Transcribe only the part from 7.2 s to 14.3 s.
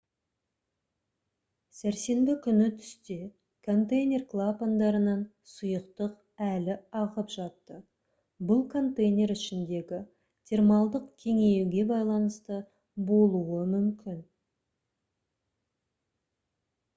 жатты бұл контейнер ішіндегі термалдық кеңеюге байланысты болуы мүмкін